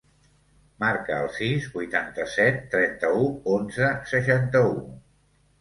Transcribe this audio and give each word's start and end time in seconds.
Marca 0.83 1.17
el 1.25 1.29
sis, 1.35 1.67
vuitanta-set, 1.75 2.57
trenta-u, 2.73 3.29
onze, 3.59 3.91
seixanta-u. 4.15 4.77